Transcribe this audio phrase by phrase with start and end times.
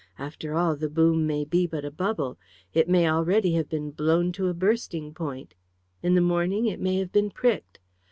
[0.17, 2.39] After all, the boom may be but a bubble;
[2.73, 5.53] it may already have been blown to a bursting point;
[6.01, 7.77] in the morning it may have been pricked.